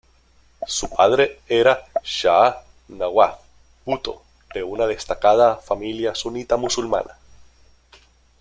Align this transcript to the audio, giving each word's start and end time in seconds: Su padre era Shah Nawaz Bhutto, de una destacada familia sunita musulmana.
Su 0.65 0.89
padre 0.89 1.41
era 1.47 1.85
Shah 2.01 2.63
Nawaz 2.87 3.39
Bhutto, 3.85 4.23
de 4.51 4.63
una 4.63 4.87
destacada 4.87 5.57
familia 5.57 6.15
sunita 6.15 6.57
musulmana. 6.57 7.19